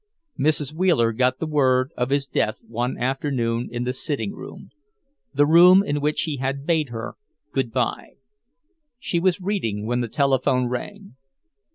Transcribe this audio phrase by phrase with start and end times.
[0.39, 0.73] Mrs.
[0.73, 4.71] Wheeler got the word of his death one afternoon in the sitting room,
[5.31, 7.17] the room in which he had bade her
[7.51, 8.13] good bye.
[8.97, 11.17] She was reading when the telephone rang.